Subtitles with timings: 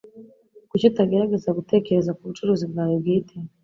[0.69, 3.35] Kuki utagerageza gutekereza kubucuruzi bwawe bwite?